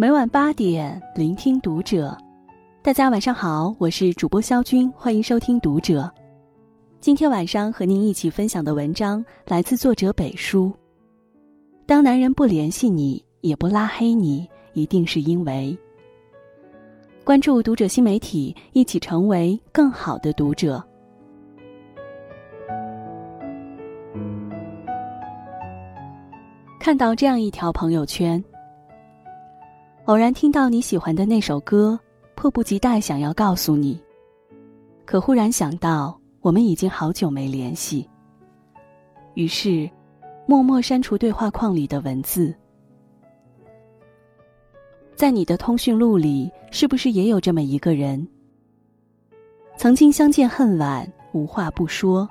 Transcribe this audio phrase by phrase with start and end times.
[0.00, 2.16] 每晚八点，聆听读者。
[2.80, 6.10] 大家晚上好，我是主播肖军，欢迎收听读者。
[7.00, 10.72] 今天晚上和您一起分享的文章来自作者北叔。
[11.84, 15.76] 当男人不联系你，也不拉黑你，一定是因为
[17.22, 20.82] 关注读者新媒体，一起成为更好的读者。
[26.80, 28.42] 看到这样一条朋友圈。
[30.10, 31.96] 偶然听到你喜欢的那首歌，
[32.34, 33.96] 迫不及待想要告诉你。
[35.04, 38.10] 可忽然想到，我们已经好久没联系。
[39.34, 39.88] 于是，
[40.46, 42.52] 默默删除对话框里的文字。
[45.14, 48.26] 在你的通讯录里，是不是也有这么一个人？
[49.76, 52.26] 曾经相见恨晚，无话不说；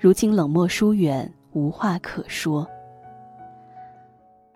[0.00, 2.66] 如今冷漠疏远，无话可说。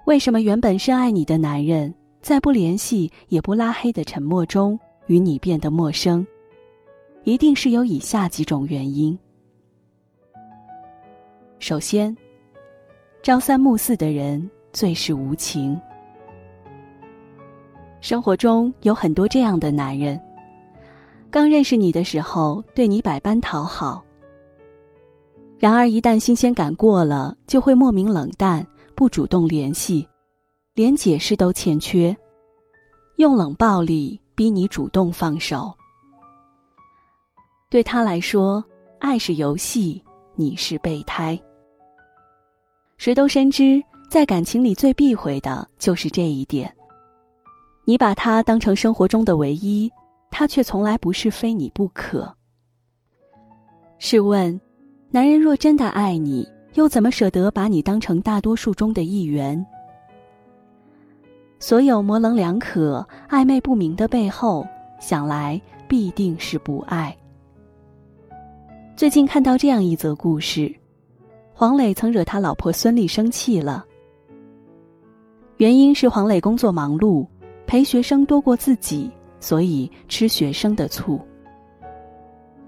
[0.06, 1.95] 为什么原本深爱你的男人？
[2.23, 4.78] 在不联系也不拉黑的沉默中，
[5.09, 6.25] 与你变得陌生，
[7.25, 9.19] 一定是有以下几种原因。
[11.59, 12.17] 首先，
[13.25, 15.78] 朝三暮四的人最是无情。
[18.00, 20.20] 生活中有很多这样的男人，
[21.28, 24.00] 刚认识你的时候对你百般讨好，
[25.59, 30.06] 然而一旦新鲜感过了，就会莫名冷淡，不主动联系。
[30.75, 32.17] 连解释都欠缺，
[33.17, 35.70] 用冷暴力逼你主动放手。
[37.69, 38.65] 对他来说，
[38.98, 40.03] 爱是游戏，
[40.34, 41.39] 你是备胎。
[42.97, 46.75] 谁都深知，在感情里最避讳的就是这一点。
[47.84, 49.93] 你把他当成生活中的唯一，
[50.31, 52.34] 他却从来不是非你不可。
[53.98, 54.59] 试问，
[55.11, 59.62] 男人若真的爱你，又怎么舍得把你当成大多数中的一员？
[61.62, 64.67] 所有模棱两可、暧昧不明的背后，
[64.99, 67.17] 想来必定是不爱。
[68.97, 70.75] 最近看到这样一则故事，
[71.55, 73.84] 黄磊曾惹他老婆孙俪生气了。
[75.59, 77.25] 原因是黄磊工作忙碌，
[77.65, 79.09] 陪学生多过自己，
[79.39, 81.21] 所以吃学生的醋。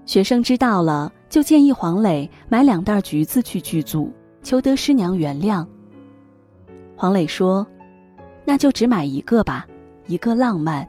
[0.05, 4.09] 学生知道了，就建议黄磊买两袋橘子去剧组，
[4.41, 5.67] 求得师娘原谅。
[6.95, 7.67] 黄磊说。
[8.45, 9.67] 那就只买一个吧，
[10.07, 10.87] 一个浪漫。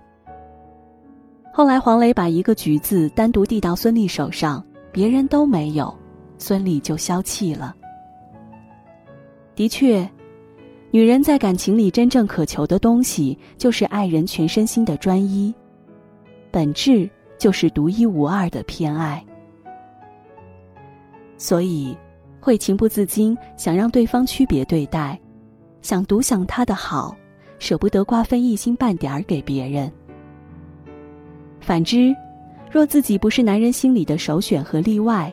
[1.53, 4.63] 后来黄磊把一个橘子单独递到孙俪手上，
[4.93, 5.97] 别人都没有，
[6.37, 7.75] 孙俪就消气了。
[9.55, 10.07] 的确，
[10.91, 15.55] 女人在感情里真正渴求的东西，就是爱人全身心的专一，
[16.51, 17.09] 本质
[17.39, 19.25] 就是独一无二的偏爱。
[21.39, 21.97] 所以，
[22.39, 25.19] 会情不自禁想让对方区别对待，
[25.81, 27.17] 想独享他的好。
[27.59, 29.91] 舍不得瓜分一星半点儿给别人。
[31.61, 32.15] 反之，
[32.71, 35.33] 若自己不是男人心里的首选和例外，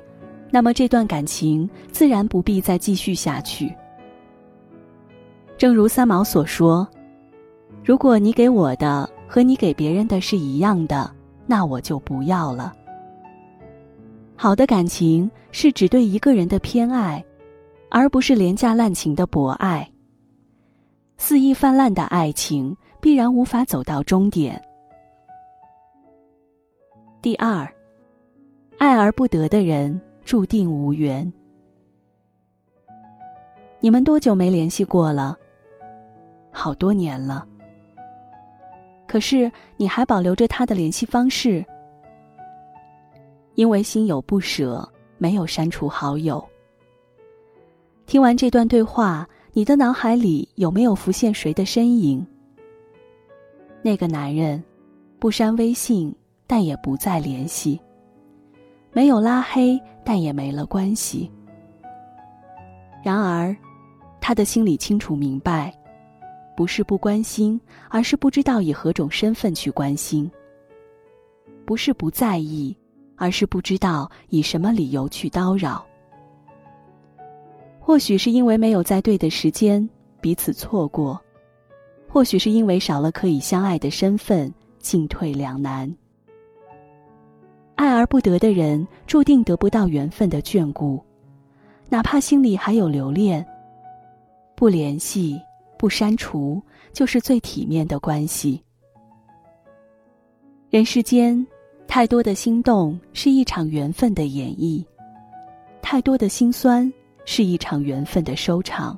[0.49, 3.73] 那么这段感情自然不必再继续下去。
[5.57, 6.87] 正如三毛所说
[7.85, 11.11] ：“如果你给我的和你给别人的是一样的，
[11.45, 12.73] 那我就不要了。”
[14.35, 17.23] 好的感情是只对一个人的偏爱，
[17.89, 19.87] 而不是廉价滥情的博爱。
[21.17, 24.61] 肆意泛滥的爱情必然无法走到终点。
[27.21, 27.67] 第二，
[28.77, 31.31] 爱而不得的人注定无缘。
[33.79, 35.37] 你们多久没联系过了？
[36.51, 37.47] 好多年了。
[39.07, 41.63] 可是你还保留着他的联系方式，
[43.55, 44.87] 因为心有不舍，
[45.17, 46.43] 没有删除好友。
[48.05, 49.27] 听完这段对话。
[49.55, 52.25] 你的脑海里有没有浮现谁的身影？
[53.83, 54.63] 那个男人，
[55.19, 56.11] 不删微信，
[56.47, 57.79] 但也不再联系；
[58.91, 61.29] 没有拉黑，但也没了关系。
[63.03, 63.55] 然而，
[64.19, 65.71] 他的心里清楚明白，
[66.57, 70.27] 不是不关心，而是不知道以何种身份去关心；
[71.63, 72.75] 不是不在意，
[73.17, 75.85] 而是不知道以什么理由去叨扰。
[77.85, 79.87] 或许是因为没有在对的时间
[80.21, 81.19] 彼此错过，
[82.07, 85.93] 或许是因为少了可以相爱的身份，进退两难。
[87.75, 91.03] 爱而不得的人，注定得不到缘分的眷顾，
[91.89, 93.45] 哪怕心里还有留恋。
[94.55, 95.37] 不联系，
[95.77, 96.61] 不删除，
[96.93, 98.63] 就是最体面的关系。
[100.69, 101.45] 人世间，
[101.85, 104.85] 太多的心动是一场缘分的演绎，
[105.81, 106.91] 太多的心酸。
[107.25, 108.97] 是一场缘分的收场，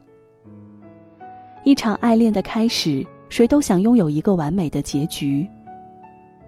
[1.63, 5.47] 一场爱恋的开始谁都想拥有一个完美的结局。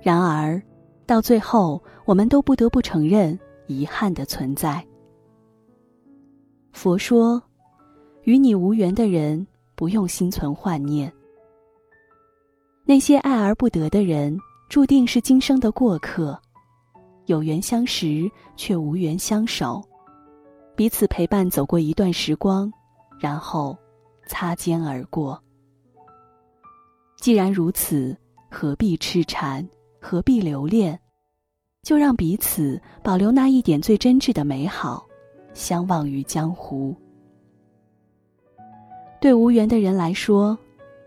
[0.02, 0.62] 然而，
[1.06, 3.38] 到最后，我们都不得不承认
[3.68, 4.84] 遗憾的存在。
[6.72, 7.42] 佛说，
[8.24, 9.46] 与你无缘的人，
[9.76, 11.12] 不用心存幻念。
[12.86, 14.38] 那些爱而不得的人，
[14.70, 16.40] 注定是今生的过客。
[17.26, 19.84] 有缘相识，却无缘相守，
[20.78, 22.72] 彼此陪伴走过一段时光，
[23.20, 23.76] 然后
[24.28, 25.42] 擦肩而过。
[27.20, 28.16] 既然如此，
[28.48, 29.68] 何必痴缠？
[30.00, 30.98] 何必留恋？
[31.82, 35.04] 就让彼此保留那一点最真挚的美好，
[35.52, 36.96] 相忘于江湖。
[39.20, 40.56] 对无缘的人来说，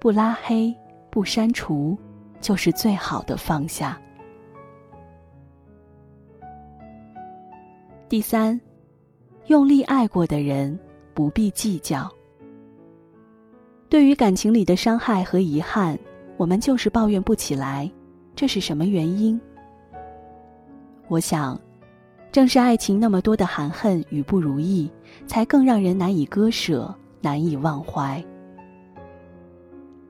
[0.01, 0.77] 不拉黑。
[1.11, 1.99] 不删除，
[2.41, 4.01] 就是最好的放下。
[8.09, 8.61] 第三，
[9.47, 10.79] 用力爱过的人
[11.13, 12.11] 不必计较。
[13.89, 15.99] 对于感情里的伤害和遗憾，
[16.37, 17.91] 我们就是抱怨不起来，
[18.37, 19.41] 这是什么原因？
[21.09, 21.61] 我想，
[22.31, 24.89] 正是爱情那么多的含恨与不如意，
[25.27, 28.25] 才更让人难以割舍，难以忘怀。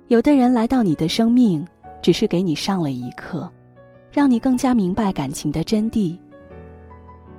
[0.08, 1.66] 有的人来到你的生命，
[2.02, 3.50] 只是给你上了一课，
[4.12, 6.18] 让你更加明白感情的真谛；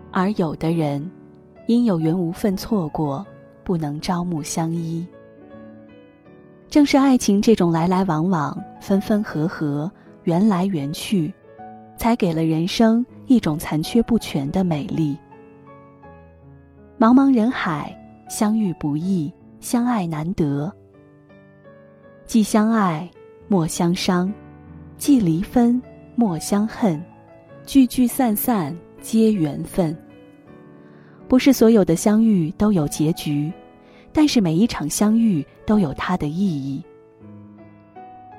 [0.10, 1.08] 而有的人，
[1.71, 3.25] 因有缘无分错过，
[3.63, 5.07] 不能朝暮相依。
[6.69, 9.89] 正是爱情这种来来往往、分分合合、
[10.25, 11.33] 缘来缘去，
[11.95, 15.18] 才给了人生一种残缺不全的美丽。
[17.00, 17.97] 茫茫人海，
[18.27, 19.31] 相遇不易，
[19.62, 20.69] 相爱难得。
[22.25, 23.09] 既相爱，
[23.47, 24.29] 莫相伤；
[24.97, 25.81] 既离分，
[26.15, 27.01] 莫相恨。
[27.65, 29.97] 聚聚散散，皆缘分。
[31.31, 33.50] 不是所有的相遇都有结局，
[34.12, 36.83] 但是每一场相遇都有它的意义。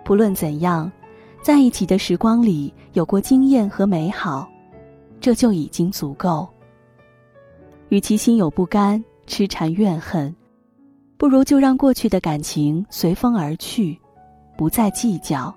[0.04, 0.92] 不论怎样，
[1.40, 4.46] 在一起的时光里有过经验和美好，
[5.22, 6.46] 这就已经足够。
[7.88, 10.30] 与其心有不甘、痴缠怨恨。
[11.16, 13.98] 不如就让过去的感情随风而去，
[14.54, 15.50] 不再计较，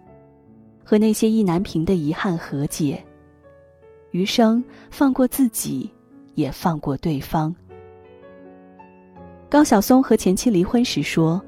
[0.85, 3.03] 和那些意难平的遗憾和解。
[4.11, 5.91] 余生放过自己，
[6.35, 7.53] 也放过对方。
[9.49, 11.41] 高晓松和前妻离婚时说：“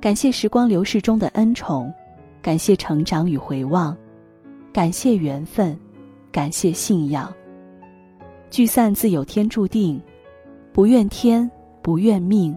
[0.00, 1.92] 感谢时光流逝中的恩宠，
[2.40, 3.96] 感谢成长与回望，
[4.72, 5.78] 感谢缘分，
[6.32, 7.32] 感谢信仰。
[8.50, 10.00] 聚散自有天注定，
[10.72, 11.48] 不怨天。”
[11.82, 12.56] 不怨命，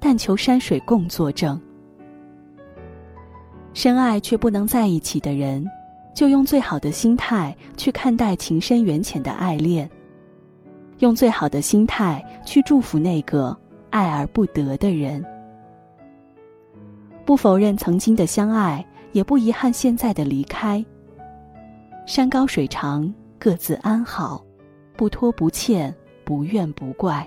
[0.00, 1.60] 但求山水共作证。
[3.72, 5.64] 深爱却不能在一起的人，
[6.12, 9.88] 就用最好的心态去看待情深缘浅的爱恋，
[10.98, 13.56] 用最好的心态去祝福那个
[13.90, 15.24] 爱而不得的人。
[17.24, 20.84] 不否认曾经的相爱，也不遗憾现在的离开。
[22.06, 24.44] 山高水长，各自安好，
[24.94, 27.26] 不拖不欠，不怨不怪。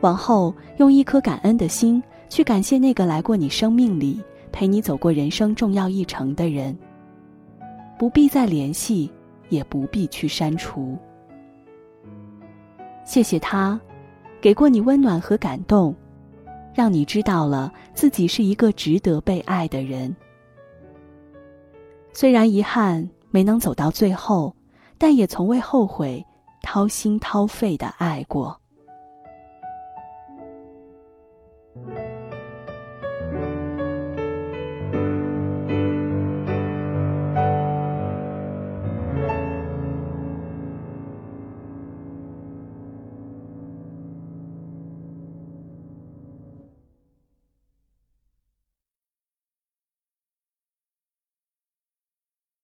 [0.00, 4.20] 往后用一颗感恩的心去感谢那个来过你生命里
[4.50, 6.76] 陪你走过人生重要一程的人。
[7.96, 9.08] 不必再联系，
[9.48, 10.98] 也不必去删除。
[13.12, 13.78] 谢谢他，
[14.40, 15.94] 给过你温暖和感动，
[16.72, 20.16] 让你知道了自己是一个值得被爱的人。
[22.14, 24.56] 虽然遗憾没能走到最后，
[24.96, 26.24] 但也从未后悔
[26.62, 28.58] 掏心掏肺的爱过。